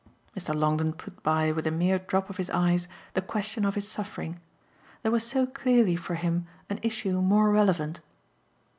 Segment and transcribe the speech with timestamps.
[0.35, 0.51] Mr.
[0.55, 4.39] Longdon put by with a mere drop of his eyes the question of his suffering:
[5.03, 7.99] there was so clearly for him an issue more relevant.